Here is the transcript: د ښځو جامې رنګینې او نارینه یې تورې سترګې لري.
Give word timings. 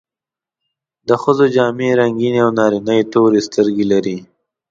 د 1.07 1.09
ښځو 1.21 1.45
جامې 1.55 1.89
رنګینې 2.01 2.39
او 2.45 2.49
نارینه 2.57 2.93
یې 2.99 3.03
تورې 3.13 3.39
سترګې 3.47 3.85
لري. 3.91 4.17